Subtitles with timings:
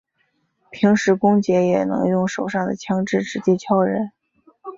[0.71, 4.11] 平时公爵也能用手上的枪枝直接敲人。